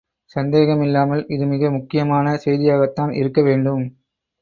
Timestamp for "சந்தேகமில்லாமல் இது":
0.35-1.45